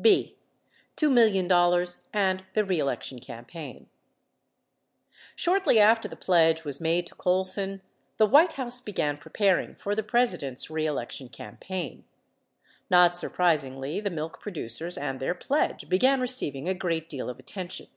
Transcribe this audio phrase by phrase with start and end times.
[0.00, 0.36] 35 b.
[1.08, 3.84] $2 Million and the Reelection C ampaign
[5.36, 7.82] Shortly after the pledge was made to Colson,
[8.16, 12.04] the White House began preparing for the President's reelection campaign.
[12.88, 17.38] Not surpris higly, the milk producers and their pledge began receiving a great deal of
[17.38, 17.88] attention.